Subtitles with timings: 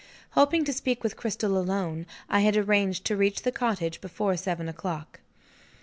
[0.31, 4.67] Hoping to speak with Cristel alone, I had arranged to reach the cottage before seven
[4.67, 5.19] o'clock.